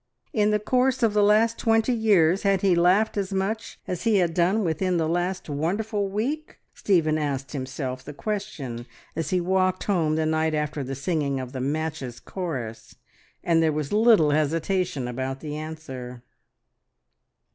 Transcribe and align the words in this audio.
In 0.33 0.49
the 0.49 0.57
course 0.57 1.03
of 1.03 1.13
the 1.13 1.21
last 1.21 1.59
twenty 1.59 1.93
years, 1.93 2.41
had 2.41 2.61
he 2.61 2.73
laughed 2.73 3.17
as 3.17 3.31
much 3.31 3.77
as 3.87 4.01
he 4.01 4.15
had 4.17 4.33
done 4.33 4.63
within 4.63 4.97
the 4.97 5.07
last 5.07 5.47
wonderful 5.47 6.07
week? 6.09 6.57
Stephen 6.73 7.19
asked 7.19 7.51
himself 7.51 8.03
the 8.03 8.11
question 8.11 8.87
as 9.15 9.29
he 9.29 9.39
walked 9.39 9.83
home 9.83 10.15
the 10.15 10.25
night 10.25 10.55
after 10.55 10.83
the 10.83 10.95
singing 10.95 11.39
of 11.39 11.51
the 11.51 11.61
"Matches" 11.61 12.19
chorus, 12.19 12.95
and 13.43 13.61
there 13.61 13.71
was 13.71 13.93
little 13.93 14.31
hesitation 14.31 15.07
about 15.07 15.39
the 15.39 15.55
answer. 15.55 16.23